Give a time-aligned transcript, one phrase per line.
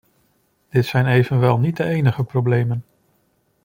[0.69, 2.85] Dit zijn evenwel niet de enige problemen.